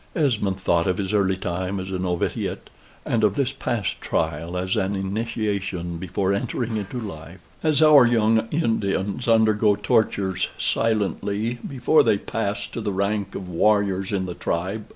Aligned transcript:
Esmond 0.15 0.59
thought 0.59 0.87
of 0.87 0.97
his 0.97 1.13
early 1.13 1.37
time 1.37 1.79
as 1.79 1.91
a 1.91 1.99
novitiate, 1.99 2.71
and 3.05 3.23
of 3.23 3.35
this 3.35 3.53
past 3.53 4.01
trial 4.01 4.57
as 4.57 4.75
an 4.75 4.95
initiation 4.95 5.97
before 5.97 6.33
entering 6.33 6.75
into 6.75 6.97
life 6.99 7.37
as 7.61 7.83
our 7.83 8.03
young 8.07 8.47
Indians 8.49 9.27
undergo 9.27 9.75
tortures 9.75 10.47
silently 10.57 11.59
before 11.67 12.01
they 12.01 12.17
pass 12.17 12.65
to 12.65 12.81
the 12.81 12.91
rank 12.91 13.35
of 13.35 13.47
warriors 13.47 14.11
in 14.11 14.25
the 14.25 14.33
tribe. 14.33 14.85